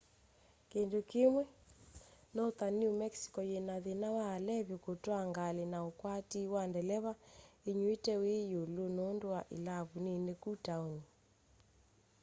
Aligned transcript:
kindu 0.71 0.99
kimwi 1.11 1.43
northern 2.35 2.73
new 2.79 2.93
mexico 3.03 3.39
yina 3.49 3.75
thina 3.83 4.09
wa 4.17 4.25
alevi 4.35 4.75
kutwaa 4.85 5.25
ngali 5.31 5.63
na 5.71 5.79
ukwatii 5.89 6.47
wa 6.55 6.63
ndeleva 6.69 7.11
inyuite 7.69 8.13
wi 8.21 8.35
yulu 8.53 8.83
nundu 8.95 9.25
wa 9.33 9.41
ilavu 9.57 9.95
nini 10.05 10.33
kũ 10.41 10.51
taoni 10.65 11.03